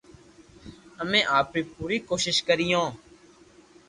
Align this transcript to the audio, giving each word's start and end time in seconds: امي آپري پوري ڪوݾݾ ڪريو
امي 1.01 1.21
آپري 1.39 1.61
پوري 1.73 1.97
ڪوݾݾ 2.07 2.35
ڪريو 2.47 2.83